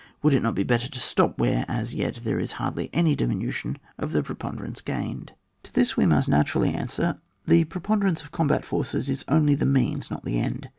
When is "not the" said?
10.09-10.39